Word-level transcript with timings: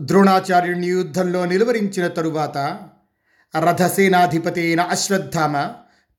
ద్రోణాచార్యుణ్ణి 0.00 0.86
యుద్ధంలో 0.86 1.44
నిలువరించిన 1.44 2.06
తరువాత 2.06 2.80
రథసేనాధిపతి 3.60 4.60
అయిన 4.60 4.80
అశ్వత్థామ 4.80 5.70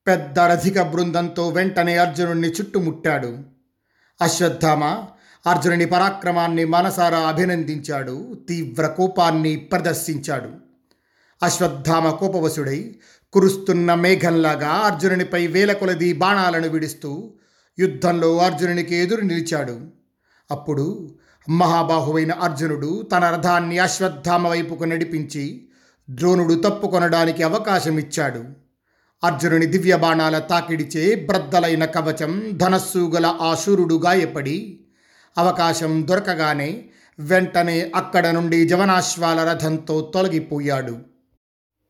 పెద్ద 0.08 0.40
రథిక 0.40 0.82
బృందంతో 0.82 1.50
వెంటనే 1.50 1.98
అర్జునుడిని 1.98 2.50
చుట్టుముట్టాడు. 2.52 3.38
అశ్వత్థామ 4.22 4.84
అర్జునుని 5.50 5.86
పరాక్రమాన్ని 5.86 6.66
మనసారా 6.66 7.20
అభినందించాడు 7.20 8.46
తీవ్ర 8.50 8.88
కోపాన్ని 8.88 9.56
ప్రదర్శించాడు. 9.56 10.50
అశ్వత్థామ 11.44 12.10
కోపవశుడై 12.10 12.96
కురుస్తున్న 13.34 13.94
మేఘంలాగా 13.94 14.68
అర్జునునిపై 14.68 15.48
వేల 15.48 15.74
కొలది 15.74 16.14
బాణాలను 16.14 16.70
విడుస్తూ 16.70 17.34
యుద్ధంలో 17.80 18.38
అర్జునునికి 18.38 18.96
ఎదురు 18.96 19.22
నిలిచాడు. 19.22 19.80
అప్పుడు 20.52 21.16
మహాబాహువైన 21.50 22.32
అర్జునుడు 22.32 23.02
తన 23.12 23.30
రథాన్ని 23.30 23.80
అశ్వత్థామ 23.80 24.48
వైపుకు 24.48 24.84
నడిపించి 24.84 25.68
ద్రోణుడు 26.10 26.54
తప్పుకొనడానికి 26.54 27.44
అవకాశం 27.44 27.98
ఇచ్చాడు 27.98 28.44
అర్జునుని 29.24 29.66
దివ్య 29.66 29.96
బాణాల 29.96 30.40
తాకిడిచే 30.40 31.16
బ్రద్దలైన 31.16 31.86
కవచం 31.86 32.50
ధనస్సు 32.52 33.12
గల 33.16 33.38
ఆశూరుడు 33.42 33.96
గాయపడి 33.96 34.80
అవకాశం 35.38 36.08
దొరకగానే 36.08 36.86
వెంటనే 37.20 37.92
అక్కడ 37.96 38.28
నుండి 38.28 38.68
జవనాశ్వాల 38.68 39.44
రథంతో 39.44 40.12
తొలగిపోయాడు. 40.14 40.98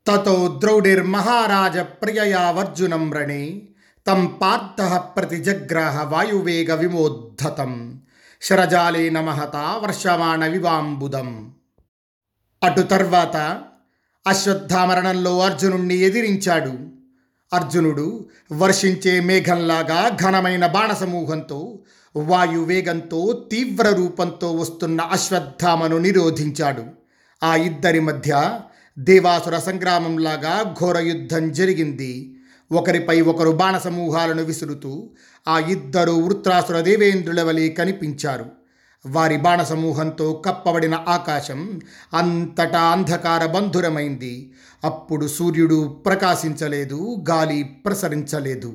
తతో 0.08 0.58
ద్రౌడిర్మహారాజ 0.64 1.78
ప్రియయావర్జునం 1.78 3.14
రణే 3.14 3.70
తం 4.08 4.40
పార్థ 4.42 5.02
ప్రతిజగ్రాహ 5.18 6.04
వాయువేగ 6.04 6.76
విమోద్ధతం. 6.76 8.02
శరజాలే 8.42 9.10
నమహత 9.10 9.56
వర్షమాణ 9.56 10.46
వివాంబుదం 10.46 11.52
అటు 12.64 12.82
తర్వాత 12.82 13.62
అశ్వత్థామరణంలో 14.28 15.40
అర్జునుణ్ణి 15.40 15.96
ఎదిరించాడు. 15.96 16.74
అర్జునుడు 17.54 18.26
వర్షించే 18.52 19.20
మేఘంలాగా 19.20 20.18
ఘనమైన 20.22 20.66
బాణసమూహంతో 20.66 21.80
వాయువేగంతో 22.16 23.48
తీవ్ర 23.52 23.90
రూపంతో 23.90 24.52
వస్తున్న 24.52 25.02
అశ్వత్థామను 25.02 25.98
నిరోధించాడు. 25.98 26.86
ఆ 27.44 27.56
ఇద్దరి 27.56 28.00
మధ్య 28.00 28.60
దేవాసుర 29.00 29.58
సంగ్రామంలాగా 29.58 30.76
ఘోర 30.80 30.98
యుద్ధం 30.98 31.52
జరిగింది. 31.52 32.35
ఒకరిపై 32.72 33.22
ఒకరు 33.22 33.52
బాణసమూహాలను 33.52 34.44
విసురుతూ 34.44 35.10
ఆ 35.48 35.60
ఇద్దరు 35.60 36.12
వృత్రాసుర 36.12 36.80
దేవేంద్రుల 36.80 37.42
వలె 37.42 37.70
కనిపించారు. 37.70 38.46
వారి 39.08 39.38
బాణసమూహంతో 39.38 40.44
కప్పబడిన 40.46 40.96
ఆకాశం 41.08 41.82
అంతటా 42.14 42.82
అంధకార 42.82 43.46
బంధురమైంది. 43.46 44.54
అప్పుడు 44.84 45.28
సూర్యుడు 45.28 46.02
ప్రకాశించలేదు 46.06 47.24
గాలి 47.30 47.64
ప్రసరించలేదు. 47.64 48.74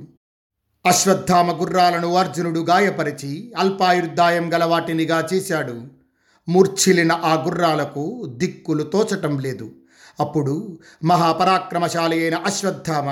అశ్వత్థామ 0.87 1.61
గుర్రాలను 1.61 2.15
అర్జునుడు 2.15 2.61
గాయపరిచి 2.61 3.53
అల్పాయుర్దాయం 3.59 4.55
గల 4.55 4.65
వాటినిగా 4.65 5.29
చేశాడు. 5.35 5.83
మూర్ఛిలిన 6.49 7.13
ఆ 7.13 7.43
గుర్రాలకు 7.45 8.27
దిక్కులు 8.37 8.83
తోచటం 8.83 9.39
లేదు. 9.39 9.71
అప్పుడు 10.21 10.79
మహాపరాక్రమశాలి 11.05 12.23
అయిన 12.23 12.35
అశ్వత్థామ 12.35 13.09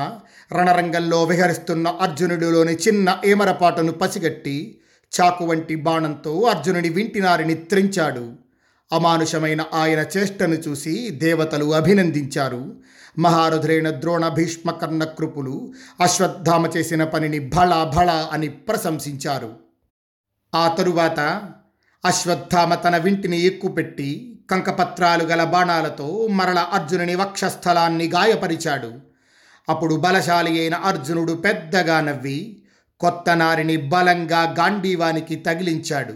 రణరంగంలో 0.56 1.24
విహరిస్తున్న 1.24 1.88
అర్జునుడిలోని 1.88 2.72
చిన్న 2.72 3.18
ఏమరపాటును 3.24 3.92
పసిగట్టి 3.92 4.80
చాకు 5.20 5.44
వంటి 5.44 5.74
బాణంతో 5.74 6.40
అర్జునుని 6.40 6.88
వింటినారిని 6.88 7.54
త్రించాడు 7.54 8.32
అమానుషమైన 8.92 9.64
ఆయన 9.74 10.06
చేష్టను 10.16 10.54
చూసి 10.54 11.10
దేవతలు 11.10 11.74
అభినందించారు. 11.74 12.76
మహారథులైన 13.18 13.90
ద్రోణ 13.90 14.28
భీష్మ 14.28 14.70
కర్ణ 14.70 15.04
కృపులు 15.04 15.72
అశ్వత్థామ 16.00 16.66
చేసిన 16.66 17.04
పనిని 17.04 17.38
భళ 17.38 17.92
భళ 17.96 18.10
అని 18.10 18.48
ప్రశంసించారు. 18.48 19.56
ఆ 20.54 20.68
తరువాత 20.68 21.42
అశ్వత్థామ 22.04 22.74
తన 22.74 22.96
వింటిని 22.96 23.40
ఎక్కుపెట్టి 23.40 24.37
కంకపత్రాలు 24.50 25.24
గల 25.24 25.44
బాణాలతో 25.44 26.28
మరల 26.30 26.58
అర్జునుని 26.58 27.14
వక్షస్థలాన్ని 27.14 28.06
గాయపరిచాడు. 28.08 28.92
అప్పుడు 29.68 29.94
బలశాలి 29.94 30.60
అయిన 30.60 30.74
అర్జునుడు 30.74 31.32
పెద్దగా 31.32 32.00
నవ్వి 32.00 32.62
కొత్త 33.00 33.36
నారిని 33.36 33.76
బలంగా 33.76 34.42
గాంధీవానికి 34.42 35.36
తగిలించాడు. 35.36 36.14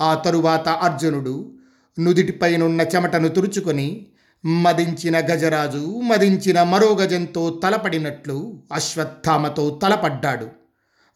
ఆ 0.00 0.14
తరువాత 0.14 0.68
అర్జునుడు 0.68 1.54
నుదిటిపైనున్న 1.98 2.80
చెమటను 2.80 3.28
తురుచుకొని 3.28 4.06
మదించిన 4.46 5.18
గజరాజు 5.18 6.00
మదించిన 6.04 6.62
మరో 6.62 6.96
గజంతో 7.00 7.60
తలపడినట్లు 7.62 8.62
అశ్వత్థామతో 8.72 9.80
తలపడ్డాడు. 9.82 10.48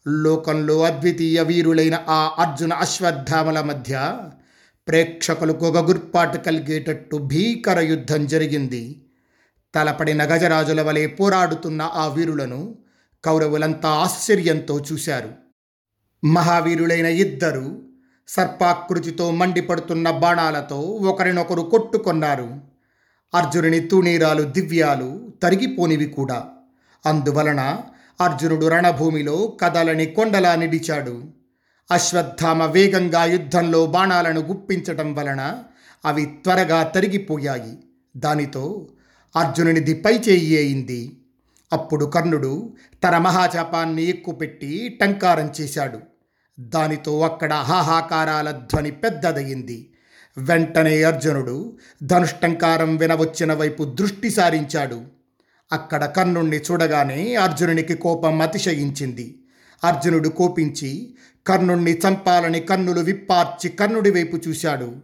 లోకంలో 0.07 0.83
అద్వితీయ 0.83 1.41
వీరులైన 1.41 1.99
ఆ 2.09 2.35
అర్జున 2.39 2.73
అశ్వత్థామల 2.73 3.61
మధ్య 3.61 4.17
ప్రేక్షకులు 4.89 5.53
గొగగుర్పాటు 5.53 6.37
కలిగేటట్టు 6.37 7.17
భీకర 7.17 7.79
యుద్ధం 7.79 8.27
జరిగింది. 8.27 9.05
తలపడిన 9.75 10.23
గజరాజుల 10.23 10.81
వలె 10.81 11.07
పోరాడుతున్న 11.07 11.81
ఆ 11.81 12.07
వీరులను 12.07 12.75
కౌరవులంతా 13.25 13.89
ఆశ్చర్యంతో 13.89 14.85
చూశారు. 14.91 15.29
మహావీరులైన 16.25 17.05
ఇద్దరు 17.05 17.81
సర్పాకృతితో 18.27 19.31
మండిపడుతున్న 19.31 20.11
బాణాలతో 20.11 20.79
ఒకరినొకరు 20.79 21.61
కొట్టుకొన్నారు. 21.61 22.53
అర్జునుని 23.33 23.79
తూణీరాలు 23.79 24.43
దివ్యాలు 24.43 25.33
తరిగిపోనివి 25.43 26.05
కూడా. 26.05 26.47
అందువలన 27.05 27.77
అర్జునుడు 28.21 28.65
రణభూమిలో 28.65 29.57
కదలని 29.61 30.05
కొండలా 30.05 30.55
నిడిచాడు. 30.55 31.38
అశ్వత్థామ 31.91 32.65
వేగంగా 32.65 33.23
యుద్ధంలో 33.25 33.85
బాణాలను 33.85 34.41
గుప్పించటం 34.41 35.15
వలన 35.15 35.63
అవి 36.05 36.25
త్వరగా 36.25 36.83
తరిగిపోయాయి. 36.83 37.77
దానితో 38.17 38.87
అర్జునునిది 39.35 39.93
పై 39.93 40.13
చేయి 40.13 40.57
అయింది 40.57 41.19
అప్పుడు 41.73 42.05
కర్ణుడు 42.05 42.73
తన 43.03 43.17
మహాచాపాన్ని 43.17 44.03
ఎక్కుపెట్టి 44.03 44.97
టంకారం 45.01 45.53
చేశాడు. 45.61 45.99
దానితో 46.59 47.21
అక్కడ 47.21 47.53
హాహాకారాల 47.53 48.51
ధ్వని 48.51 48.91
పెద్దదయ్యింది. 48.91 49.93
వెంటనే 50.37 51.03
అర్జునుడు 51.03 51.77
ధనుష్టంకారం 52.03 52.97
వినవచ్చిన 52.97 53.53
వైపు 53.53 53.83
దృష్టి 53.83 54.29
సారించాడు. 54.29 55.01
అక్కడ 55.71 56.05
కర్ణుణ్ణి 56.05 56.57
చూడగానే 56.57 57.35
అర్జునునికి 57.35 57.93
కోపం 57.93 58.41
అతిశయించింది. 58.41 59.35
అర్జునుడు 59.83 60.29
కోపించి 60.29 61.15
కర్ణుణ్ణి 61.49 61.93
చంపాలని 61.93 62.59
కన్నులు 62.59 62.99
విప్పార్చి 62.99 63.69
కర్ణుడి 63.69 64.11
వైపు 64.11 64.37
చూశాడు. 64.47 64.95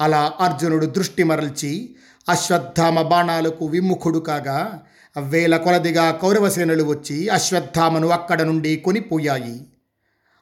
అలా 0.00 0.32
అర్జునుడు 0.40 0.86
దృష్టి 0.86 1.22
మరల్చి 1.22 1.96
అశ్వత్థామ 2.28 3.02
బాణాలకు 3.02 3.66
విముఖుడు 3.66 4.18
కాగా 4.18 4.82
వేల 5.18 5.56
కొలదిగా 5.56 6.10
కౌరవసేనలు 6.10 6.82
వచ్చి 6.82 7.28
అశ్వత్థామను 7.28 8.08
అక్కడ 8.08 8.42
నుండి 8.42 8.76
కొనిపోయాయి. 8.76 9.66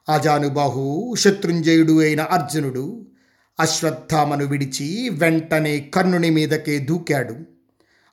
అజానుబాహు 0.09 1.15
శత్రుంజయుడు 1.19 2.01
అయిన 2.01 2.21
అర్జునుడు 2.21 3.07
అశ్వత్థామను 3.59 4.45
విడిచి 4.45 5.09
వెంటనే 5.09 5.79
కర్ణుని 5.79 6.29
మీదకే 6.29 6.77
దూకాడు. 6.77 7.35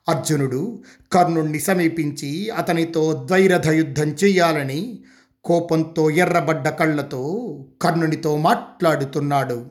అర్జునుడు 0.09 0.83
కర్ణుణ్ణి 1.11 1.59
సమీపించి 1.59 2.49
అతనితో 2.49 3.23
ద్వైరథ 3.27 3.69
యుద్ధం 3.69 4.09
చేయాలని 4.23 5.03
కోపంతో 5.43 6.09
ఎర్రబడ్డ 6.09 6.69
కళ్ళతో 6.69 7.55
కర్ణునితో 7.81 8.37
మాట్లాడుతున్నాడు. 8.37 9.65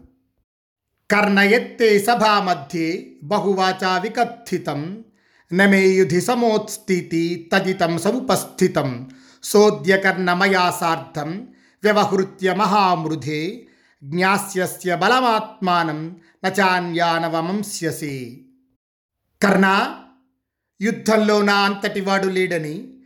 కర్ణ 1.11 1.39
ఎత్తే 1.39 1.99
సభామధ్యే 1.99 3.17
బహువాచా 3.23 3.99
వికథితం 3.99 5.05
నమే 5.53 5.87
యుధి 5.87 6.21
సమోత్స్థితి 6.21 7.51
తదితం 7.55 7.99
సముపస్థితం. 7.99 9.11
సోద్యకర్ణమయా 9.43 10.77
సార్ధం 10.81 11.49
వ్యవహృత్య 11.83 12.55
మహామృధే. 12.55 13.67
జ్ఞాస్యస్య 14.05 14.97
బలమాత్మానం. 14.97 16.17
నచాన్యానవమంస్యసి. 16.47 18.47
కర్ణ 19.43 19.95
యుద్ధంలో 20.83 21.43
నా 21.43 21.55
అంతటివాడు 21.55 22.27
లేడని 22.27 23.00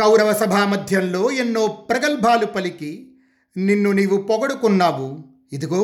కౌరవ 0.00 0.32
సభా 0.32 0.66
మధ్యంలో 0.66 1.30
ఎన్నో 1.30 1.66
ప్రగల్భాలు 1.66 2.46
పలికి 2.46 3.12
నిన్ను 3.56 3.90
నీవు 3.92 4.16
పొగడుకున్నావు. 4.16 5.08
ఇదిగో 5.52 5.82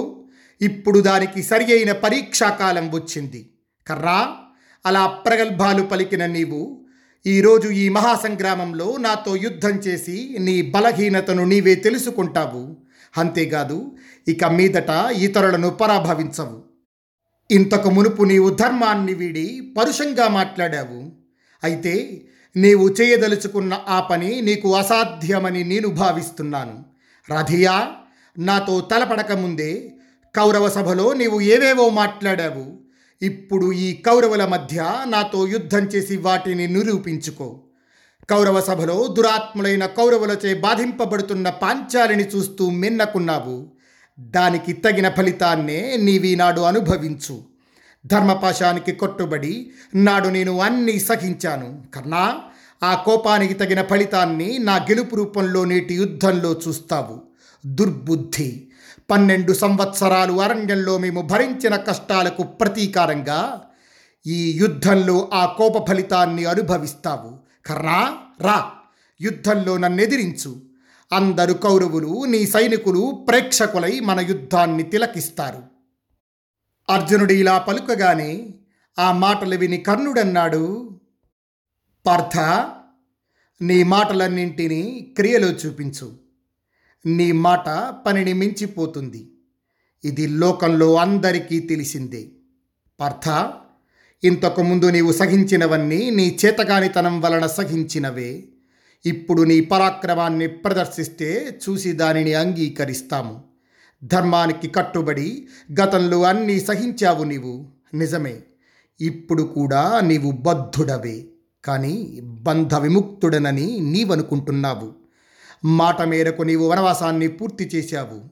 ఇప్పుడు 0.60 0.98
దానికి 1.00 1.42
సరి 1.42 1.64
అయిన 1.72 1.92
పరీక్షాకాలం 1.92 2.86
వచ్చింది. 2.94 3.50
కర్రా 3.86 4.36
అలా 4.86 5.06
ప్రగల్భాలు 5.06 5.82
పలికిన 5.82 6.26
నీవు 6.26 6.60
ఈరోజు 7.26 7.68
ఈ 7.68 7.88
మహాసంగ్రామంలో 7.88 8.96
నాతో 9.00 9.36
యుద్ధం 9.36 9.70
చేసి 9.70 10.36
నీ 10.40 10.62
బలహీనతను 10.62 11.44
నీవే 11.44 11.74
తెలుసుకుంటావు. 11.74 12.76
అంతేకాదు 13.18 13.96
ఇక 14.28 14.44
మీదట 14.44 14.90
ఇతరులను 15.12 15.70
పరాభవించవు. 15.70 16.58
ఇంతకు 17.50 17.90
మునుపు 17.90 18.22
నీవు 18.22 18.48
ధర్మాన్ని 18.50 19.14
వీడి 19.14 19.74
పరుషంగా 19.78 20.28
మాట్లాడావు. 20.28 21.12
అయితే 21.64 21.94
నీవు 22.56 22.88
చేయదలుచుకున్న 22.88 23.80
ఆ 23.88 24.00
పని 24.00 24.40
నీకు 24.40 24.76
అసాధ్యమని 24.76 25.64
నేను 25.64 25.88
భావిస్తున్నాను. 25.88 26.84
రథియా 27.38 27.90
నాతో 28.38 28.80
తలపడక 28.80 29.32
ముందే 29.32 29.92
కౌరవ 30.36 30.68
సభలో 30.68 31.12
నీవు 31.12 31.40
ఏవేవో 31.40 31.88
మాట్లాడావు. 31.88 32.78
ఇప్పుడు 33.22 33.72
ఈ 33.72 33.94
కౌరవుల 33.94 34.44
మధ్య 34.44 34.96
నాతో 35.06 35.46
యుద్ధం 35.46 35.78
చేసి 35.78 36.16
వాటిని 36.16 36.66
నిరూపించుకో. 36.66 37.62
కౌరవ 38.30 38.60
సభలో 38.60 39.06
దురాత్ములైన 39.06 39.86
కౌరవులచే 39.86 40.54
బాధింపబడుతున్న 40.54 41.50
పాంచాలిని 41.50 42.24
చూస్తూ 42.24 42.70
మిన్నకున్నావు. 42.70 43.72
దానికి 44.20 44.72
తగిన 44.72 45.08
ఫలితాన్నే 45.08 45.96
నీవీనాడు 45.96 46.60
అనుభవించు. 46.60 47.55
ధర్మపాశానికి 48.06 48.92
కొట్టుబడి 48.92 49.70
నాడు 49.94 50.28
నేను 50.28 50.60
అన్నీ 50.60 50.98
సహించాను. 50.98 51.82
కన్నా 51.94 52.38
ఆ 52.82 52.94
కోపానికి 52.94 53.54
తగిన 53.54 53.82
ఫలితాన్ని 53.82 54.58
నా 54.58 54.76
గెలుపు 54.76 55.16
రూపంలో 55.16 55.64
నేటి 55.64 55.94
యుద్ధంలో 55.94 56.60
చూస్తావు. 56.68 57.22
దుర్బుద్ధి. 57.66 58.68
పన్నెండు 59.10 59.52
సంవత్సరాలు 59.52 60.40
అరణ్యంలో 60.40 60.98
మేము 60.98 61.20
భరించిన 61.20 61.76
కష్టాలకు 61.76 62.42
ప్రతీకారంగా 62.42 63.62
ఈ 64.26 64.52
యుద్ధంలో 64.52 65.28
ఆ 65.34 65.46
కోప 65.46 65.88
ఫలితాన్ని 65.88 66.44
అనుభవిస్తావు. 66.44 67.38
కర్ణా 67.66 68.16
రా. 68.40 68.70
యుద్ధంలో 69.20 69.76
నన్నెదిరించు. 69.76 70.56
అందరు 71.12 71.52
కౌరవులు 71.52 72.24
నీ 72.24 72.46
సైనికులు 72.46 73.24
ప్రేక్షకులై 73.28 74.00
మన 74.00 74.20
యుద్ధాన్ని 74.20 74.82
తిలకిస్తారు. 74.82 75.75
అర్జునుడు 76.90 77.32
ఇలా 77.32 77.58
పలుకగానే 77.58 78.54
ఆ 78.98 79.12
మాటలు 79.12 79.56
విని 79.56 79.76
కర్ణుడన్నాడు 79.76 80.90
పార్థ 82.06 82.38
నీ 83.62 83.82
మాటలన్నింటినీ 83.82 85.14
క్రియలో 85.16 85.48
చూపించు. 85.48 86.12
నీ 87.06 87.32
మాట 87.32 87.68
పనిని 88.06 88.32
మించిపోతుంది. 88.32 89.32
ఇది 90.04 90.26
లోకంలో 90.26 90.96
అందరికీ 90.96 91.60
తెలిసిందే. 91.60 92.28
పార్థ 93.00 93.52
ఇంతకుముందు 94.24 94.86
నీవు 94.86 95.12
సహించినవన్నీ 95.12 96.10
నీ 96.10 96.38
చేతగానితనం 96.44 97.20
వలన 97.20 97.46
సహించినవే. 97.46 98.48
ఇప్పుడు 99.06 99.42
నీ 99.42 99.60
పరాక్రమాన్ని 99.60 100.46
ప్రదర్శిస్తే 100.46 101.60
చూసి 101.68 101.92
దానిని 101.92 102.34
అంగీకరిస్తాము. 102.34 103.45
ధర్మానికి 104.06 104.68
కట్టుబడి 104.68 105.48
గతంలో 105.80 106.22
అన్నీ 106.22 106.60
సహించావు 106.60 107.24
నీవు. 107.24 107.68
నిజమే 107.94 108.42
ఇప్పుడు 109.00 109.42
కూడా 109.42 110.00
నీవు 110.00 110.30
బద్ధుడవే. 110.30 111.26
కానీ 111.64 112.20
బంధ 112.22 112.74
విముక్తుడనని 112.74 113.80
నీవనుకుంటున్నావు. 113.80 114.92
మాట 115.64 116.02
మేరకు 116.02 116.42
నీవు 116.42 116.68
వనవాసాన్ని 116.68 117.28
పూర్తి 117.28 117.70
చేశావు. 117.74 118.22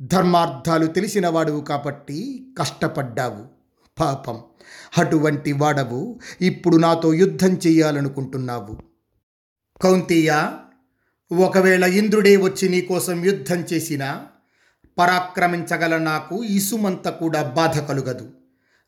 ధర్మార్థాలు 0.00 0.86
తెలిసినవాడువు 0.86 1.60
కాబట్టి 1.60 2.46
కష్టపడ్డావు. 2.58 3.44
పాపం 4.00 4.38
అటువంటి 4.98 5.52
వాడవు. 5.52 6.20
ఇప్పుడు 6.40 6.76
నాతో 6.76 7.14
యుద్ధం 7.14 7.50
చేయాలనుకుంటున్నావు. 7.66 8.78
కౌంతీయ 9.82 10.50
ఒకవేళ 11.32 11.84
ఇంద్రుడే 11.84 12.36
వచ్చి 12.36 12.68
నీకోసం 12.68 13.24
యుద్ధం 13.24 13.56
చేసినా 13.56 14.26
పరాక్రమించగల 14.98 15.98
నాకు 15.98 16.44
ఇసుమంత 16.44 17.08
కూడా 17.08 17.42
బాధ 17.42 17.78
కలుగదు. 17.78 18.32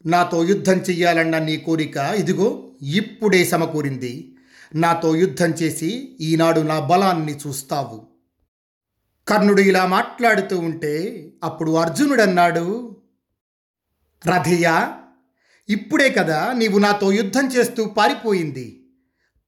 నాతో 0.07 0.45
యుద్ధం 0.45 0.73
చెయ్యాలన్న 0.73 1.39
నీ 1.39 1.57
కోరిక 1.57 1.97
ఇదిగో 1.97 2.71
ఇప్పుడే 2.83 3.45
సమకూరింది. 3.45 4.37
నాతో 4.75 5.17
యుద్ధం 5.17 5.51
చేసి 5.51 6.17
ఈనాడు 6.21 6.61
నా 6.61 6.81
బలాన్ని 6.81 7.39
చూస్తావు. 7.47 8.07
కర్ణుడు 9.29 9.61
ఇలా 9.61 9.87
మాట్లాడుతూ 9.87 10.59
ఉంటే 10.59 11.27
అప్పుడు 11.45 11.71
అర్జునుడన్నాడు 11.71 12.97
రథియ 14.27 14.93
ఇప్పుడే 15.69 16.11
కదా 16.11 16.53
నీవు 16.53 16.79
నాతో 16.79 17.13
యుద్ధం 17.13 17.47
చేస్తూ 17.47 17.85
పారిపోయింది. 17.85 18.85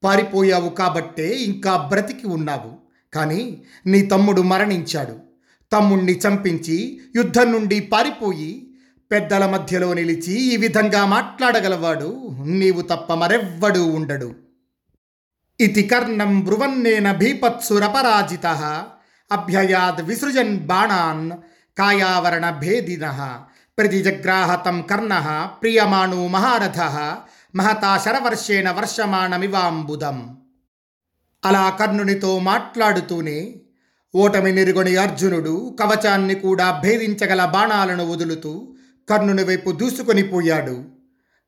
పారిపోయావు 0.03 0.69
కాబట్టే 0.69 1.29
ఇంకా 1.29 1.77
బ్రతికి 1.77 2.27
ఉన్నావు. 2.27 2.71
కానీ 3.13 3.63
నీ 3.85 4.01
తమ్ముడు 4.01 4.41
మరణించాడు. 4.41 5.30
తమ్ముణ్ణి 5.73 6.13
చంపించి 6.13 7.01
యుద్ధం 7.15 7.51
నుండి 7.51 7.79
పారిపోయి 7.79 8.73
పెద్దల 9.11 9.45
మధ్యలో 9.45 9.93
నిలిచి 9.93 10.33
ఈ 10.41 10.57
విధంగా 10.57 11.05
మాట్లాడగలవాడు 11.05 12.35
నీవు 12.45 12.81
తప్ప 12.81 13.13
మరెవ్వడూ 13.13 13.85
ఉండడు. 13.85 14.35
ఇది 15.59 15.83
కర్ణం 15.83 16.39
బ్రువన్నేన 16.39 17.11
భీపత్సురపరాజిత 17.11 18.47
అభ్యయాద్ 19.31 20.01
విసృజన్ 20.01 20.59
బాణాన్ 20.59 21.31
కాయావరణ 21.77 22.49
భేదిన 22.49 23.35
ప్రతిజగ్రాహతం 23.77 24.81
కర్ణ 24.81 25.47
ప్రియమాణో 25.61 26.27
మహారథ 26.27 26.79
మహతా 27.55 27.97
శరవర్షేణ 27.97 28.71
వర్షమాణమివాంబుదం. 28.71 30.37
అలా 31.45 31.69
కర్ణునితో 31.69 32.39
మాట్లాడుతూనే 32.39 33.61
ఓటమి 34.15 34.51
నిరుగొని 34.51 34.95
అర్జునుడు 34.95 35.77
కవచాన్ని 35.79 36.35
కూడా 36.35 36.81
భేదించగల 36.83 37.45
బాణాలను 37.45 38.11
వదులుతూ 38.11 38.73
కర్ణుని 39.09 39.43
వైపు 39.43 39.71
దూసుకొని 39.71 40.23
పోయాడు. 40.23 40.83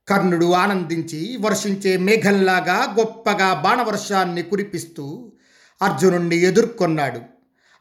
కర్ణుడు 0.08 0.52
ఆనందించి 0.54 1.38
వర్షించే 1.42 1.98
మేఘంలాగా 1.98 2.96
గొప్పగా 3.00 3.54
బాణవర్షాన్ని 3.54 4.44
కురిపిస్తూ 4.44 5.32
అర్జునుణ్ణి 5.82 6.38
ఎదుర్కొన్నాడు. 6.38 7.20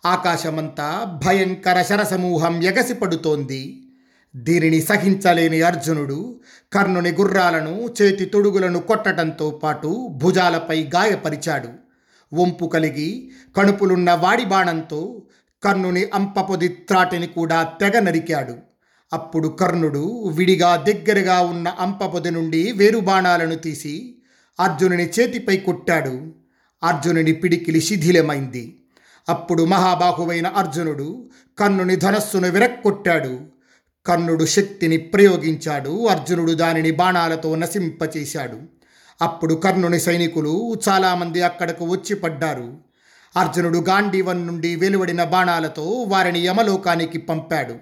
ఆకాశమంతా 0.07 1.21
భయంకర 1.27 1.83
శరసమూహం 1.83 2.63
ఎగసిపడుతోంది. 2.63 3.89
దీనిని 4.37 4.81
సహించలేని 4.81 5.63
అర్జునుడు 5.63 6.41
కర్ణుని 6.73 7.13
గుర్రాలను 7.13 7.89
చేతి 8.03 8.25
తొడుగులను 8.25 8.79
కొట్టడంతో 8.79 9.51
పాటు 9.51 10.09
భుజాలపై 10.13 10.91
గాయపరిచాడు. 10.95 11.82
వంపు 12.35 12.67
కలిగి 12.67 13.31
కణుపులున్న 13.57 14.13
వాడి 14.13 14.45
బాణంతో 14.45 15.23
కర్ణుని 15.65 16.05
అంపపొది 16.15 16.69
త్రాటిని 16.69 17.27
కూడా 17.27 17.63
తెగ 17.63 17.99
నరికాడు. 17.99 18.55
అప్పుడు 19.13 19.49
కర్ణుడు 19.49 20.29
విడిగా 20.29 20.77
దగ్గరగా 20.77 21.41
ఉన్న 21.41 21.69
అంపపొది 21.69 22.31
నుండి 22.31 22.73
వేరు 22.73 22.99
బాణాలను 22.99 23.55
తీసి 23.55 24.15
అర్జునుని 24.61 25.11
చేతిపై 25.21 25.57
కొట్టాడు. 25.57 26.33
అర్జునుని 26.83 27.33
పిడికిలి 27.33 27.81
శిథిలమైంది. 27.81 28.79
అప్పుడు 29.29 29.65
మహాబాహువైన 29.65 30.47
అర్జునుడు 30.47 31.31
కర్ణుని 31.59 31.97
ధనస్సును 31.97 32.51
విరక్కొట్టాడు. 32.51 33.41
కర్ణుడు 34.07 34.45
శక్తిని 34.45 34.97
ప్రయోగించాడు. 34.97 36.07
అర్జునుడు 36.07 36.53
దానిని 36.53 36.91
బాణాలతో 36.91 37.57
నశింపచేశాడు. 37.57 38.82
అప్పుడు 39.23 39.55
కర్ణుని 39.55 40.01
సైనికులు 40.01 40.75
చాలామంది 40.89 41.43
అక్కడకు 41.43 41.85
వచ్చి 41.85 42.17
పడ్డారు. 42.17 42.77
అర్జునుడు 43.37 43.79
గాంధీవన్ 43.79 44.47
నుండి 44.47 44.77
వెలువడిన 44.77 45.25
బాణాలతో 45.25 45.83
వారిని 45.83 46.39
యమలోకానికి 46.39 47.19
పంపాడు. 47.19 47.75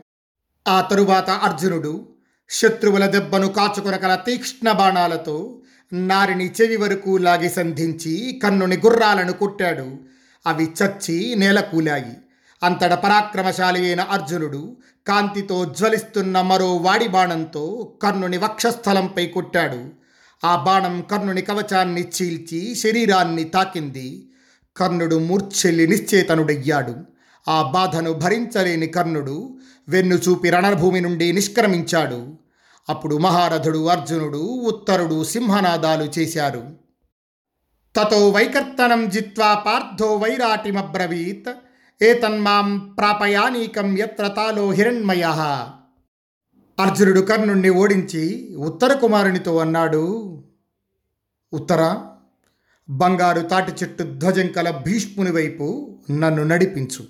ఆ 0.69 0.81
తరువాత 0.81 1.31
అర్జునుడు 1.31 2.09
శత్రువుల 2.51 3.07
దెబ్బను 3.07 3.49
కాచుకొనగల 3.49 4.15
తీక్ష్ణ 4.15 4.73
బాణాలతో 4.73 5.59
నారిని 5.93 6.53
చెవి 6.61 6.77
వరకు 6.77 7.17
లాగి 7.17 7.51
సంధించి 7.51 8.41
కన్నుని 8.43 8.77
గుర్రాలను 8.77 9.33
కొట్టాడు. 9.33 9.87
అవి 10.47 10.73
చచ్చి 10.83 11.35
నేలకూలాయి. 11.35 12.17
అంతట 12.63 12.93
పరాక్రమశాలి 12.93 13.87
అయిన 13.87 14.01
అర్జునుడు 14.01 14.77
కాంతితో 15.09 15.65
జ్వలిస్తున్న 15.65 16.41
మరో 16.41 16.77
వాడి 16.77 17.09
బాణంతో 17.09 17.93
కర్ణుని 18.03 18.39
వక్షస్థలంపై 18.39 19.27
కొట్టాడు. 19.27 20.00
ఆ 20.44 20.56
బాణం 20.56 21.02
కర్ణుని 21.02 21.42
కవచాన్ని 21.42 22.00
చీల్చి 22.00 22.75
శరీరాన్ని 22.75 23.44
తాకింది. 23.44 24.30
కర్ణుడు 24.76 25.18
మూర్ఛెల్లి 25.18 25.87
నిశ్చేతనుడయ్యాడు. 25.87 26.94
ఆ 27.49 27.62
బాధను 27.62 28.12
భరించలేని 28.12 28.87
కర్ణుడు 28.87 29.59
వెన్ను 29.88 30.14
చూపి 30.14 30.50
రణభూమి 30.50 31.00
నుండి 31.00 31.32
నిష్క్రమించాడు. 31.32 32.38
అప్పుడు 32.88 33.16
మహారథుడు 33.16 33.87
అర్జునుడు 33.87 34.38
ఉత్తరుడు 34.38 35.25
సింహనాదాలు 35.25 36.12
చేశారు. 36.18 36.76
తతో 37.97 38.30
వైకర్తనం 38.30 39.09
జిత్వా 39.09 39.54
పార్థో 39.54 40.16
వైరాటిమబ్రవీత్ 40.16 41.50
ఏతన్మాం 42.02 42.78
ప్రాపయానీకం 42.78 43.99
ఎత్ర 43.99 44.26
తాలో 44.26 44.70
హిరణ్మయ. 44.70 45.23
అర్జునుడు 46.81 47.21
కర్ణుణ్ణి 47.21 47.71
ఓడించి 47.71 48.55
ఉత్తర 48.57 48.93
కుమారునితో 48.93 49.59
అన్నాడు 49.59 50.35
ఉత్తర 51.53 51.99
బంగారు 52.89 53.41
తాటి 53.41 53.73
చెట్టు 53.73 54.03
ధ్వజంకల 54.03 54.71
భీష్ముని 54.71 55.31
వైపు 55.31 55.99
నన్ను 56.11 56.45
నడిపించు. 56.45 57.05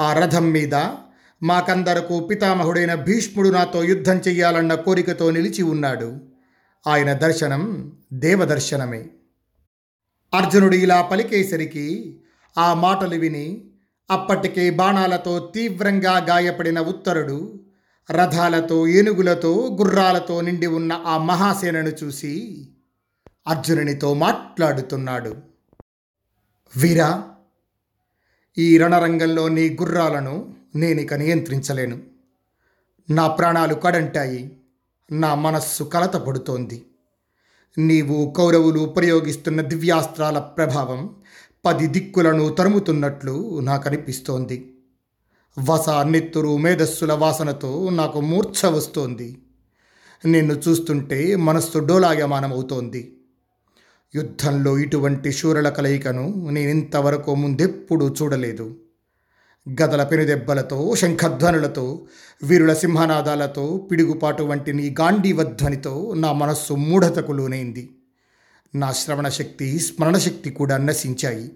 ఆ 0.00 0.12
రథం 0.12 0.50
మీద 0.50 0.74
మాకందరకు 1.42 2.20
పితామహుడైన 2.20 2.94
భీష్ముడు 2.94 3.48
నాతో 3.48 3.84
యుద్ధం 3.84 4.16
చెయ్యాలన్న 4.16 4.74
కోరికతో 4.74 5.30
నిలిచి 5.30 5.62
ఉన్నాడు. 5.62 6.16
ఆయన 6.86 7.12
దర్శనం 7.12 7.92
దేవదర్శనమే. 8.12 9.06
అర్జునుడు 10.34 10.74
ఇలా 10.74 11.02
పలికేసరికి 11.02 12.20
ఆ 12.58 12.74
మాటలు 12.74 13.14
విని 13.14 13.64
అప్పటికే 14.10 14.70
బాణాలతో 14.70 15.52
తీవ్రంగా 15.54 16.24
గాయపడిన 16.24 16.80
ఉత్తరుడు 16.80 17.63
రథాలతో 18.10 18.88
ఏనుగులతో 18.88 19.76
గుర్రాలతో 19.80 20.40
నిండి 20.40 20.66
ఉన్న 20.66 20.92
ఆ 20.92 21.18
మహాసేనను 21.18 21.88
చూసి 21.88 22.68
అర్జునునితో 23.46 24.14
మాట్లాడుతున్నాడు. 24.14 25.36
వీరా 26.76 27.30
ఈ 28.58 28.78
రణరంగంలో 28.78 29.48
నీ 29.48 29.70
గుర్రాలను 29.70 30.54
నేనిక 30.76 31.14
నియంత్రించలేను. 31.14 32.02
నా 33.10 33.28
ప్రాణాలు 33.28 33.74
కడంటాయి. 33.74 34.56
నా 35.12 35.34
మనస్సు 35.34 35.84
కలతపడుతోంది. 35.84 36.86
నీవు 37.78 38.34
కౌరవులు 38.36 38.84
ప్రయోగిస్తున్న 38.84 39.60
దివ్యాస్త్రాల 39.60 40.38
ప్రభావం 40.38 41.16
పది 41.64 41.86
దిక్కులను 41.86 42.48
తరుముతున్నట్లు 42.48 43.60
నాకు 43.60 43.88
అనిపిస్తోంది 43.88 44.73
వస 45.58 45.88
నిత్తురు 45.88 46.56
మేధస్సుల 46.56 47.12
వాసనతో 47.12 47.90
నాకు 47.90 48.20
మూర్ఛ 48.20 48.68
వస్తోంది. 48.68 49.38
నిన్ను 50.24 50.62
చూస్తుంటే 50.68 51.36
మనస్సు 51.36 51.78
డోలాయమానమవుతోంది. 51.78 53.20
యుద్ధంలో 54.14 54.78
ఇటువంటి 54.78 55.32
శూరల 55.32 55.68
కలయికను 55.68 56.48
నేనింతవరకు 56.50 57.34
ముందెప్పుడూ 57.34 58.14
చూడలేదు. 58.22 58.76
గదల 59.82 60.04
పెనుదెబ్బలతో 60.04 60.94
శంఖధ్వనులతో 60.94 62.06
వీరుల 62.42 62.74
సింహనాదాలతో 62.74 63.88
పిడుగుపాటు 63.90 64.42
వంటి 64.42 64.72
నీ 64.72 64.96
గాంధీవధ్వనితో 65.00 66.14
నా 66.14 66.32
మనస్సు 66.32 66.72
మూఢతకు 66.72 67.32
లోనైంది. 67.32 67.96
నా 68.74 68.92
శ్రవణ 68.92 69.28
శక్తి 69.28 69.78
స్మరణశక్తి 69.78 70.50
కూడా 70.50 70.76
నశించాయి. 70.76 71.52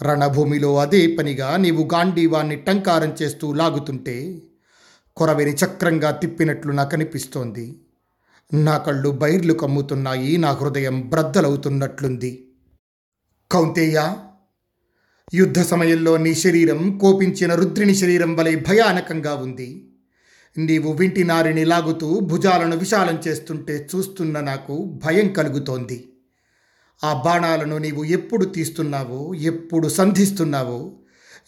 రణభూమిలో 0.00 0.76
అదే 0.78 1.06
పనిగా 1.16 1.56
నీవు 1.56 1.88
గాంధీవాన్ని 1.94 2.56
టంకారం 2.56 3.14
చేస్తూ 3.22 3.52
లాగుతుంటే 3.52 4.16
కొరవెని 5.16 5.54
చక్రంగా 5.54 6.10
తిప్పినట్లు 6.10 6.72
నాకు 6.72 6.94
అనిపిస్తోంది. 6.94 7.66
నా 8.52 8.78
కళ్ళు 8.78 9.10
బైర్లు 9.12 9.54
కమ్ముతున్నాయి 9.54 10.36
నా 10.36 10.50
హృదయం 10.52 11.00
బ్రద్దలవుతున్నట్లుంది. 11.08 12.30
కౌంతేయ! 13.50 13.98
యుద్ధ 15.32 15.58
సమయంలో 15.62 16.16
నీ 16.16 16.34
శరీరం 16.34 16.98
కోపించిన 16.98 17.54
రుద్రిని 17.54 17.94
శరీరం 17.94 18.36
వలె 18.36 18.56
భయానకంగా 18.68 19.34
ఉంది. 19.34 19.68
నీవు 20.56 20.92
వింటి 20.92 21.24
నారిని 21.24 21.64
లాగుతూ 21.64 22.20
భుజాలను 22.20 22.76
విశాలం 22.76 23.20
చేస్తుంటే 23.26 23.88
చూస్తున్న 23.90 24.40
నాకు 24.40 24.76
భయం 25.04 25.28
కలుగుతోంది. 25.28 25.98
ఆ 27.04 27.22
బాణాలను 27.24 27.78
నీవు 27.78 28.04
ఎప్పుడు 28.04 28.44
తీస్తున్నావో 28.44 29.34
ఎప్పుడు 29.34 29.88
సంధిస్తున్నావో 29.88 30.92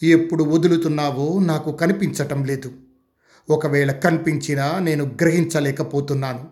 ఎప్పుడు 0.03 0.43
వదులుతున్నావో 0.43 1.39
నాకు 1.39 1.71
కనిపించటం 1.71 2.45
లేదు. 2.45 2.71
ఒకవేళ 3.49 3.91
కనిపించినా 3.91 4.79
నేను 4.79 5.05
గ్రహించలేకపోతున్నాను. 5.05 6.47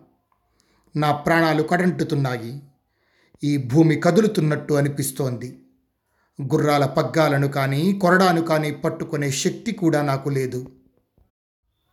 నా 0.96 1.12
ప్రాణాలు 1.12 1.64
కడంటుతున్నాయి. 1.64 2.62
ఈ 3.44 3.58
భూమి 3.58 3.96
కదులుతున్నట్టు 3.96 4.74
అనిపిస్తోంది. 4.74 5.60
గుర్రాల 6.42 6.86
పగ్గాలను 6.86 7.48
కానీ 7.48 7.94
కొరడాను 7.94 8.42
కానీ 8.42 8.72
పట్టుకునే 8.72 9.32
శక్తి 9.32 9.72
కూడా 9.72 10.02
నాకు 10.02 10.30
లేదు. 10.30 10.72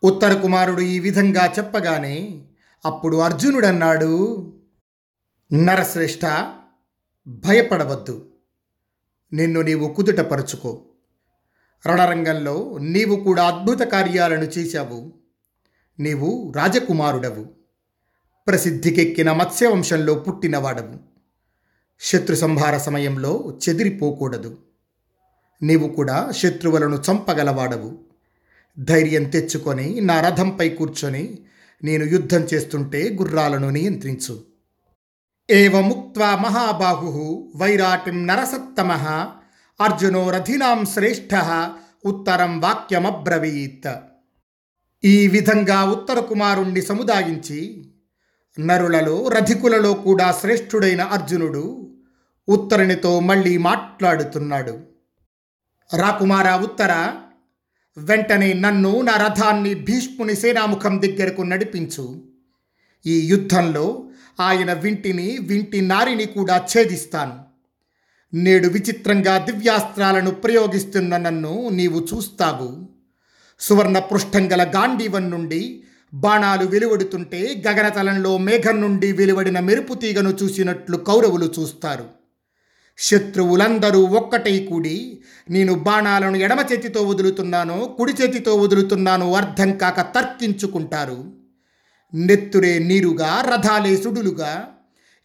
ఉత్తర 0.04 0.34
కుమారుడు 0.40 0.80
ఈ 0.80 0.98
విధంగా 0.98 1.52
చెప్పగానే 1.58 2.42
అప్పుడు 2.84 3.16
అర్జునుడన్నాడు 3.16 4.52
నరశ్రేష్ఠ 5.52 6.24
భయపడవద్దు. 7.26 8.32
నిన్ను 9.32 9.60
నీవు 9.60 9.88
కుదుటపరుచుకో. 9.88 10.82
రణరంగంలో 11.88 12.78
నీవు 12.80 13.16
కూడా 13.16 13.44
అద్భుత 13.44 13.80
కార్యాలను 13.80 14.44
చేశావు. 14.44 15.12
నీవు 16.00 16.52
రాజకుమారుడవు. 16.56 17.46
ప్రసిద్ధికెక్కిన 18.46 19.32
మత్స్యవంశంలో 19.32 20.14
పుట్టినవాడవు. 20.14 20.96
శత్రు 22.00 22.36
సంహార 22.36 22.78
సమయంలో 22.78 23.58
చెదిరిపోకూడదు. 23.68 24.58
నీవు 25.62 25.88
కూడా 25.88 26.30
శత్రువులను 26.30 27.02
చంపగలవాడవు. 27.10 27.98
ధైర్యం 28.78 29.24
తెచ్చుకొని 29.24 30.00
నా 30.00 30.20
రథంపై 30.20 30.68
కూర్చొని 30.68 31.38
నేను 31.84 32.04
యుద్ధం 32.04 32.40
చేస్తుంటే 32.54 33.08
గుర్రాలను 33.08 33.70
నియంత్రించు. 33.70 34.55
ఏవముక్త్వా 35.50 36.36
మహాబాహు 36.36 37.52
వైరాటిం 37.56 38.26
నరసత్తమ 38.26 38.92
అర్జునో 39.80 40.30
రథినాం 40.30 40.86
శ్రేష్ఠ 40.86 41.34
ఉత్తరం 42.04 42.60
వాక్యమబ్రవీత్. 42.60 43.88
ఈ 45.04 45.28
విధంగా 45.28 45.84
ఉత్తర 45.84 46.20
కుమారుణ్ణి 46.20 46.82
సముదాయించి 46.82 47.92
నరులలో 48.60 49.28
రథికులలో 49.28 49.94
కూడా 49.94 50.32
శ్రేష్ఠుడైన 50.32 51.00
అర్జునుడు 51.00 51.94
ఉత్తరునితో 52.48 53.20
మళ్ళీ 53.20 53.58
మాట్లాడుతున్నాడు. 53.58 54.80
రాకుమార 55.96 56.60
ఉత్తర 56.62 57.12
వెంటనే 57.98 58.52
నన్ను 58.52 59.00
నా 59.00 59.16
రథాన్ని 59.16 59.74
భీష్ముని 59.74 60.36
సేనాముఖం 60.36 61.02
దగ్గరకు 61.02 61.42
నడిపించు. 61.42 62.22
ఈ 63.06 63.20
యుద్ధంలో 63.20 64.05
ఆయన 64.40 64.72
వింటిని 64.72 65.38
వింటి 65.42 65.80
నారిని 65.80 66.26
కూడా 66.26 66.56
ఛేదిస్తాను. 66.56 67.46
నేడు 68.34 68.68
విచిత్రంగా 68.68 69.38
దివ్యాస్త్రాలను 69.38 70.30
ప్రయోగిస్తున్న 70.30 71.16
నన్ను 71.16 71.68
నీవు 71.68 72.06
చూస్తావు. 72.14 72.88
సువర్ణ 73.60 73.98
పృష్ఠం 73.98 74.52
గల 74.52 74.64
గాంధీవన్ 74.64 75.30
నుండి 75.30 75.82
బాణాలు 76.14 76.66
వెలువడుతుంటే 76.66 77.62
గగనతలంలో 77.68 78.38
మేఘం 78.38 78.80
నుండి 78.80 79.12
వెలువడిన 79.12 79.60
మెరుపు 79.60 79.94
తీగను 79.94 80.38
చూసినట్లు 80.42 80.96
కౌరవులు 80.96 81.52
చూస్తారు. 81.58 82.04
శత్రువులందరూ 82.98 84.02
ఒక్కటై 84.04 84.66
కూడి 84.70 85.22
నేను 85.50 85.74
బాణాలను 85.74 86.36
ఎడమ 86.36 86.64
చేతితో 86.72 87.02
వదులుతున్నానో 87.02 87.94
కుడి 87.98 88.12
చేతితో 88.12 88.54
వదులుతున్నానో 88.54 89.32
అర్థం 89.32 89.76
కాక 89.76 90.00
తర్కించుకుంటారు. 90.14 91.45
నెత్తురే 92.14 92.78
నీరుగా 92.78 93.40
రథాలే 93.40 93.96
సుడులుగా 93.96 94.68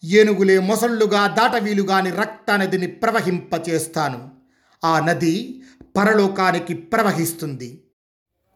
ఏనుగులే 0.03 0.59
మొసళ్ళుగా 0.59 1.27
దాటవీలుగాని 1.27 2.11
రక్త 2.11 2.51
నదిని 2.51 2.87
ప్రవహింపచేస్తాను. 2.87 4.29
ఆ 4.85 4.99
నది 4.99 5.61
పరలోకానికి 5.97 6.73
ప్రవహిస్తుంది. 6.73 7.83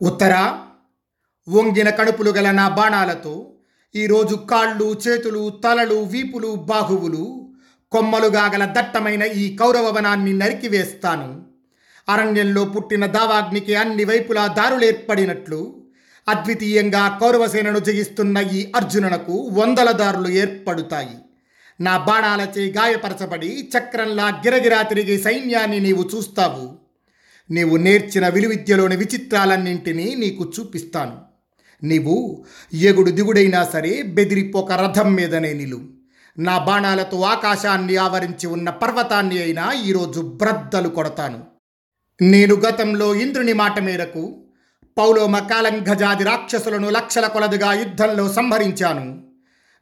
ఉత్తర 0.02 0.58
వంగిన 1.48 1.90
కడుపులు 1.90 2.32
గల 2.32 2.52
నా 2.52 2.70
బాణాలతో 2.70 3.54
ఈరోజు 3.96 4.36
కాళ్ళు 4.36 5.02
చేతులు 5.08 5.62
తలలు 5.64 5.96
వీపులు 5.96 6.56
బాహువులు 6.56 7.54
కొమ్మలుగా 7.92 8.46
గల 8.46 8.66
దట్టమైన 8.66 9.24
ఈ 9.24 9.56
కౌరవవనాన్ని 9.56 10.34
నరికివేస్తాను. 10.34 11.46
అరణ్యంలో 12.10 12.66
పుట్టిన 12.66 13.06
దావాగ్నికి 13.06 13.76
అన్ని 13.76 14.04
వైపులా 14.04 14.48
దారులేర్పడినట్లు 14.48 15.85
అద్వితీయంగా 16.28 17.18
కౌరవసేనను 17.22 17.80
జయిస్తున్న 17.80 18.38
ఈ 18.38 18.72
అర్జునునకు 18.76 19.50
వందల 19.54 19.92
దారులు 19.92 20.28
ఏర్పడుతాయి. 20.28 21.18
నా 21.82 21.98
బాణాలచే 21.98 22.72
గాయపరచబడి 22.72 23.70
చక్రంలా 23.78 24.28
గిరగిరా 24.28 24.82
తిరిగే 24.82 25.18
సైన్యాన్ని 25.18 25.80
నీవు 25.80 26.10
చూస్తావు. 26.16 26.78
నీవు 27.54 27.78
నేర్చిన 27.78 28.28
విలువిద్యలోని 28.28 28.96
విచిత్రాలన్నింటినీ 28.96 30.16
నీకు 30.16 30.52
చూపిస్తాను. 30.60 31.18
నీవు 31.84 32.46
ఎగుడు 32.74 33.12
దిగుడైనా 33.12 33.66
సరే 33.66 34.02
బెదిరిపోక 34.02 34.72
రథం 34.72 35.14
మీదనే 35.14 35.54
నిలు. 35.54 35.82
నా 36.40 36.58
బాణాలతో 36.58 37.22
ఆకాశాన్ని 37.22 37.96
ఆవరించి 37.96 38.48
ఉన్న 38.48 38.70
పర్వతాన్ని 38.70 39.42
అయినా 39.44 39.74
ఈరోజు 39.86 40.22
బ్రద్దలు 40.22 40.90
కొడతాను. 40.90 41.44
నేను 42.22 42.56
గతంలో 42.56 43.16
ఇంద్రుని 43.16 43.54
మాట 43.54 43.80
మేరకు 43.80 44.45
పౌలోమ 44.98 45.38
కాలంఘజాది 45.38 46.24
రాక్షసులను 46.24 46.90
లక్షల 46.90 47.28
కొలదిగా 47.28 47.74
యుద్ధంలో 47.74 48.34
సంహరించాను. 48.34 49.24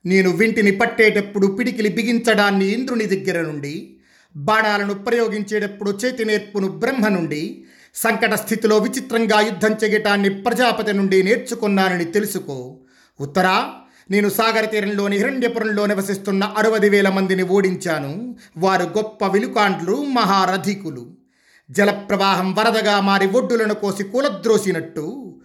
నేను 0.05 0.29
వింటిని 0.29 0.71
పట్టేటప్పుడు 0.71 1.47
పిడికిలి 1.47 1.89
బిగించడాన్ని 1.89 2.65
ఇంద్రుని 2.65 3.05
దగ్గర 3.05 3.41
నుండి 3.41 3.97
బాణాలను 4.35 4.93
ప్రయోగించేటప్పుడు 4.93 5.91
చేతి 5.91 6.25
నేర్పును 6.25 6.67
బ్రహ్మ 6.67 7.07
నుండి 7.07 7.63
సంకట 7.95 8.33
స్థితిలో 8.33 8.77
విచిత్రంగా 8.77 9.39
యుద్ధం 9.41 9.71
చెయ్యటాన్ని 9.71 10.29
ప్రజాపతి 10.29 10.93
నుండి 10.93 11.23
నేర్చుకున్నానని 11.23 12.05
తెలుసుకో. 12.05 12.79
ఉత్తరా 13.19 13.71
నేను 14.11 14.29
సాగర 14.29 14.65
తీరంలోని 14.65 15.17
హిరణ్యపురంలో 15.17 15.85
నివసిస్తున్న 15.85 16.43
అరవది 16.43 16.89
వేల 16.89 17.09
మందిని 17.09 17.43
ఓడించాను. 17.43 18.35
వారు 18.57 18.83
గొప్ప 18.83 19.27
విలుకాండ్లు 19.27 20.03
మహారథికులు. 20.03 21.22
జలప్రవాహం 21.71 22.53
వరదగా 22.53 22.99
మారి 22.99 23.27
ఒడ్డులను 23.27 23.73
కోసి 23.73 24.03
కూలద్రోసినట్టు. 24.03 25.39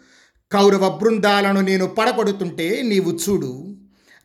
కౌరవ 0.53 0.99
బృందాలను 1.03 1.61
నేను 1.61 1.87
పడగొడుతుంటే 1.87 2.83
నీవు 2.83 3.11
చూడు. 3.11 3.77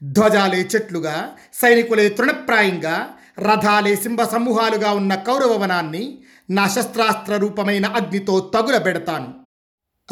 ధ్వజాలే 0.04 0.70
చెట్లుగా 0.76 1.32
సైనికులే 1.54 2.10
తృణప్రాయంగా 2.10 3.10
రథాలే 3.40 3.96
సింహ 3.96 4.24
సమూహాలుగా 4.24 4.92
ఉన్న 4.92 5.16
కౌరవ 5.16 5.58
వనాన్ని 5.58 6.24
నా 6.50 6.68
శస్త్రాస్త్ర 6.68 7.38
రూపమైన 7.38 7.86
అగ్నితో 7.86 8.40
తగులబెడతాను. 8.40 9.34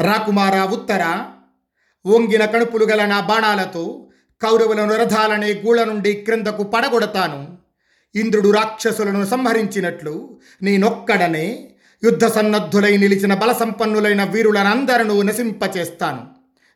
రాకుమార 0.00 0.60
ఉత్తర. 0.60 1.24
వంగిన 2.06 2.44
కణుపులు 2.44 2.84
గల 2.84 3.06
నా 3.06 3.20
బాణాలతో 3.20 4.08
కౌరవులను 4.42 4.94
రథాలనే 4.94 5.52
గూళ 5.52 5.84
నుండి 5.84 6.12
క్రిందకు 6.12 6.62
పడగొడతాను. 6.62 7.61
ఇంద్రుడు 8.14 8.50
రాక్షసులను 8.50 9.26
సంహరించినట్లు 9.26 10.36
నేనొక్కడనే 10.62 11.68
యుద్ధ 12.04 12.26
సన్నద్ధులై 12.26 12.96
నిలిచిన 12.96 13.34
బలసంపన్నులైన 13.34 14.24
వీరులనందరూ 14.24 15.22
నశింపచేస్తాను. 15.22 16.26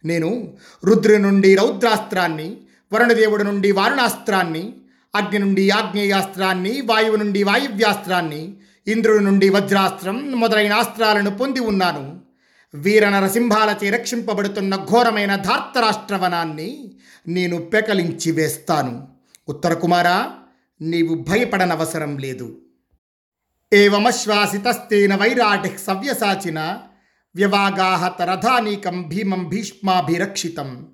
నేను 0.04 0.56
రుద్రు 0.84 1.16
నుండి 1.16 1.54
రౌద్రాస్త్రాన్ని 1.54 2.56
వరుణదేవుడి 2.92 3.44
నుండి 3.44 3.72
వారుణాస్త్రాన్ని 3.72 4.72
అగ్ని 5.14 5.38
నుండి 5.38 5.70
ఆగ్నేయాస్త్రాన్ని 5.70 6.80
వాయువు 6.80 7.16
నుండి 7.16 7.42
వాయువ్యాస్త్రాన్ని 7.42 8.54
ఇంద్రుడి 8.86 9.24
నుండి 9.24 9.48
వజ్రాస్త్రం 9.48 10.32
మొదలైన 10.32 10.72
అస్త్రాలను 10.72 11.30
పొంది 11.30 11.60
ఉన్నాను. 11.60 12.20
వీర 12.74 13.08
నరసింహాలచే 13.08 13.90
రక్షింపబడుతున్న 13.90 14.76
ఘోరమైన 14.76 15.36
ధార్తరాష్ట్రవనాన్ని 15.36 16.92
నేను 17.28 17.56
పెకలించి 17.56 18.32
వేస్తాను. 18.32 19.08
ఉత్తరకుమారా 19.48 20.30
నీవు 20.80 21.14
భయపడనవసరం 21.14 22.18
లేదు. 22.18 22.58
ఏవమశ్వాసితస్తేన 23.72 25.14
వైరాటి 25.14 25.78
సవ్యసాచిన 25.78 26.78
వ్యవాగాహత 27.36 28.22
రథానీకం 28.22 29.08
భీమం 29.08 29.48
భీష్మాభిరక్షితం. 29.48 30.88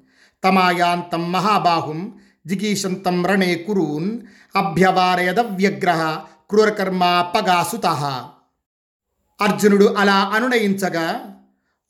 తమాయాంతం 0.45 1.33
మహాబాహుం 1.33 2.15
జిగీషంతం 2.47 3.27
రణే 3.27 3.55
కురూన్ 3.55 4.21
అభ్యవారయదవ్యగ్రహ 4.57 6.21
క్రూరకర్మ 6.51 7.33
పగాసుత. 7.37 7.87
అర్జునుడు 9.41 9.85
అలా 9.85 10.15
అనునయించగా 10.15 11.37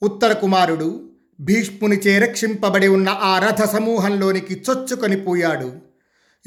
ఉత్తరకుమారుడు 0.03 1.09
భీష్మునిచే 1.39 2.19
రక్షింపబడి 2.19 2.87
ఉన్న 2.87 3.09
ఆ 3.09 3.39
రథ 3.39 3.63
సమూహంలోనికి 3.63 4.63
చొచ్చుకొని 4.69 5.21
పోయాడు. 5.21 5.92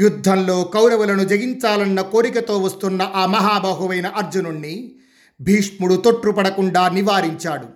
యుద్ధంలో 0.00 0.64
కౌరవులను 0.64 1.24
జగించాలన్న 1.24 2.00
కోరికతో 2.00 2.58
వస్తున్న 2.58 3.12
ఆ 3.14 3.26
మహాబాహువైన 3.26 4.06
అర్జునుణ్ణి 4.06 4.92
భీష్ముడు 5.40 5.94
తొట్టుపడకుండా 5.94 6.88
నివారించాడు. 6.88 7.66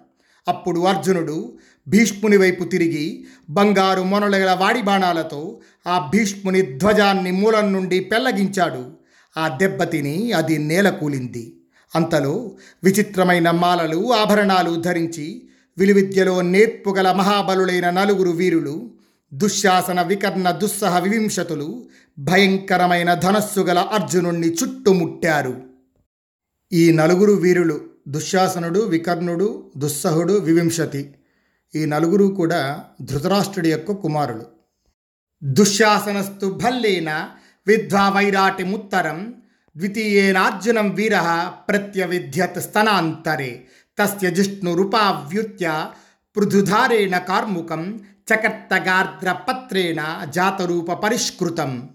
అప్పుడు 0.49 0.81
అర్జునుడు 0.81 1.53
భీష్ముని 1.89 2.37
వైపు 2.37 2.65
తిరిగి 2.65 3.27
బంగారు 3.51 4.03
మొనలగల 4.03 4.53
వాడి 4.61 4.83
బాణాలతో 4.83 5.61
ఆ 5.87 6.11
భీష్ముని 6.15 6.63
ధ్వజాన్ని 6.63 7.31
మూలం 7.31 7.73
నుండి 7.73 8.01
పెల్లగించాడు. 8.01 8.91
ఆ 9.39 9.49
దెబ్బతిని 9.49 10.33
అది 10.33 10.59
నేలకూలింది. 10.59 11.57
అంతలో 11.95 12.53
విచిత్రమైన 12.85 13.51
మాలలు 13.51 14.13
ఆభరణాలు 14.13 14.81
ధరించి 14.81 15.43
విలువిద్యలో 15.79 16.43
నేర్పుగల 16.43 17.13
మహాబలులైన 17.13 17.91
నలుగురు 17.91 18.31
వీరులు 18.31 18.91
దుశ్శాసన 19.33 20.03
వికర్ణ 20.03 20.51
దుస్సహ 20.51 20.99
వివింశతులు 20.99 21.87
భయంకరమైన 22.19 23.15
ధనస్సు 23.15 23.61
గల 23.61 23.79
అర్జునుణ్ణి 23.79 24.49
చుట్టుముట్టారు. 24.49 25.63
ఈ 26.73 26.93
నలుగురు 26.93 27.33
వీరులు 27.33 27.81
దుశ్శాసనుడు 28.09 28.81
వికర్ణుడు 28.81 29.71
దుస్సహుడు 29.77 30.33
వివింశతి. 30.33 31.15
ఈ 31.75 31.85
నలుగురు 31.85 32.25
కూడా 32.25 32.85
ధృతరాష్ట్రుడి 33.03 33.71
యొక్క 33.71 33.93
కుమారులు. 33.93 34.47
దుశ్శాసనస్తు 35.45 36.47
భల్లేన 36.47 37.31
విద్వా 37.67 38.09
ముత్తరం 38.65 39.35
ద్వితీయేనార్జునం 39.77 40.91
వీర 40.91 41.21
ప్రత్యవిధ్యత్ 41.69 42.61
స్తనాంతరే 42.61 43.67
తస్య 43.99 44.31
జిష్ణురుపావ్యుత్య 44.31 45.87
పృథుధారేణ 46.37 47.19
కార్ముకం 47.19 48.01
చకర్తగార్ద్రపత్రేణ 48.33 50.27
జాతరూప 50.31 50.93
పరిష్కృతం. 50.93 51.89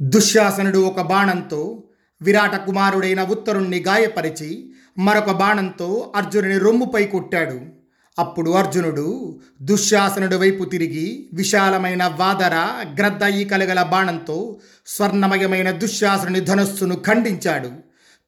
దుశ్శాసనుడు 0.00 0.78
ఒక 0.78 1.00
బాణంతో 1.00 1.82
విరాట 2.22 2.66
కుమారుడైన 2.66 3.24
ఉత్తరుణ్ణి 3.24 3.78
గాయపరిచి 3.78 4.72
మరొక 4.98 5.30
బాణంతో 5.30 6.12
అర్జునుని 6.16 6.58
రొమ్ముపై 6.58 7.06
కొట్టాడు. 7.06 7.60
అప్పుడు 8.18 8.50
అర్జునుడు 8.50 9.40
దుశ్శాసనుడి 9.62 10.36
వైపు 10.36 10.64
తిరిగి 10.64 11.30
విశాలమైన 11.34 12.04
వాదర 12.04 12.54
గ్రద్దయి 12.98 13.44
కలగల 13.44 13.82
బాణంతో 13.82 14.60
స్వర్ణమయమైన 14.86 15.70
దుశ్శాసనుని 15.70 16.40
ధనస్సును 16.40 16.94
ఖండించాడు. 16.94 17.70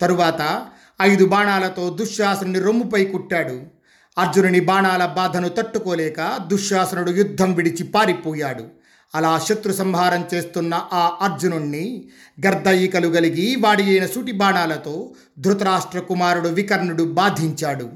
తరువాత 0.00 0.66
ఐదు 1.02 1.26
బాణాలతో 1.26 1.90
దుశ్శాసనుని 1.90 2.58
రొమ్ముపై 2.58 3.04
కుట్టాడు. 3.04 3.73
అర్జునుని 4.18 4.60
బాణాల 4.60 5.06
బాధను 5.06 5.48
తట్టుకోలేక 5.48 6.38
దుశ్శాసనుడు 6.46 7.10
యుద్ధం 7.10 7.52
విడిచి 7.52 7.84
పారిపోయాడు. 7.84 8.64
అలా 9.14 9.38
శత్రు 9.38 9.72
సంహారం 9.72 10.24
చేస్తున్న 10.34 10.74
ఆ 10.92 11.18
అర్జునుణ్ణి 11.20 12.08
గర్దయికలు 12.46 13.08
కలిగి 13.08 13.56
వాడి 13.56 13.82
అయిన 13.82 14.06
సూటి 14.06 14.32
బాణాలతో 14.32 15.14
ధృతరాష్ట్ర 15.38 15.98
కుమారుడు 15.98 16.48
వికర్ణుడు 16.48 17.02
బాధించాడు. 17.02 17.90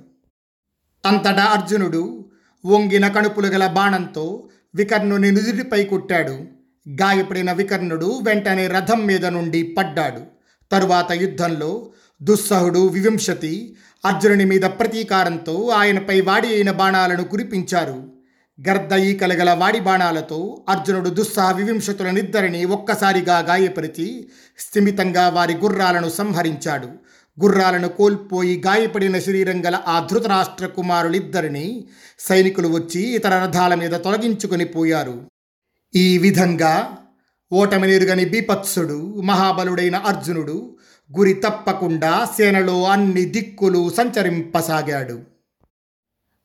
అంతటా 1.07 1.45
అర్జునుడు 1.45 2.25
వంగిన 2.67 3.09
కణుపులు 3.09 3.47
గల 3.47 3.67
బాణంతో 3.67 4.49
వికర్ణుని 4.75 5.33
నుదుటిపై 5.33 5.85
కొట్టాడు. 5.85 6.45
గాయపడిన 6.89 7.53
వికర్ణుడు 7.53 8.21
వెంటనే 8.25 8.67
రథం 8.67 9.07
మీద 9.07 9.27
నుండి 9.27 9.63
పడ్డాడు. 9.63 10.21
తరువాత 10.73 11.13
యుద్ధంలో 11.13 11.91
దుస్సహుడు 12.23 12.87
వివింశతి 12.87 13.77
అర్జునుని 14.05 14.45
మీద 14.45 14.61
ప్రతీకారంతో 14.61 15.69
ఆయనపై 15.69 16.21
వాడి 16.21 16.49
అయిన 16.49 16.71
బాణాలను 16.71 17.25
కురిపించారు. 17.25 18.13
గర్దయి 18.69 19.15
కలగల 19.15 19.53
వాడి 19.53 19.81
బాణాలతో 19.81 20.65
అర్జునుడు 20.69 21.09
దుస్సహ 21.09 21.53
వివింశతులనిద్దరిని 21.53 22.65
ఒక్కసారిగా 22.65 23.39
గాయపరిచి 23.39 24.29
స్థిమితంగా 24.59 25.29
వారి 25.29 25.55
గుర్రాలను 25.55 26.09
సంహరించాడు. 26.09 26.89
గుర్రాలను 27.41 27.89
కోల్పోయి 27.89 28.63
గాయపడిన 28.67 29.19
శరీరం 29.19 29.67
గల 29.67 29.79
ఆ 29.87 30.09
ధృతరాష్ట్ర 30.11 30.67
కుమారులిద్దరిని 30.67 31.89
సైనికులు 32.19 32.69
వచ్చి 32.69 33.01
ఇతర 33.01 33.45
రథాల 33.45 33.75
మీద 33.75 33.91
తొలగించుకొని 33.91 34.65
పోయారు. 34.65 35.31
ఈ 35.95 36.19
విధంగా 36.19 36.97
ఓటమినిరుగని 37.53 38.25
బీపత్సుడు 38.25 39.23
మహాబలుడైన 39.25 39.97
అర్జునుడు 39.97 40.77
గురి 41.17 41.33
తప్పకుండా 41.33 42.25
సేనలో 42.37 42.85
అన్ని 42.85 43.25
దిక్కులు 43.25 43.91
సంచరింపసాగాడు. 43.91 45.21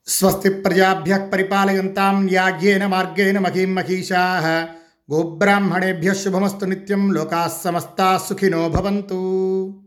స్వస్తి 0.06 0.50
ప్రజాభ్య 0.50 1.30
పరిపాలయంతాం 1.32 2.26
న్యాగ్యేన 2.26 2.86
మార్గేణ 2.86 3.38
మహీం 3.38 3.74
మహీషా. 3.74 4.22
గోబ్రాహ్మణేభ్య 5.12 6.14
శుభమస్తు 6.14 6.64
నిత్యం 6.64 7.12
లోకా 7.12 7.60
సమస్తా 7.64 8.20
సుఖినో 8.28 8.68
భవంతు. 8.68 9.83